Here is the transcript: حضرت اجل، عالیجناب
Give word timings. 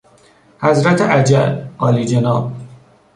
حضرت 0.61 1.01
اجل، 1.01 1.65
عالیجناب 1.79 2.51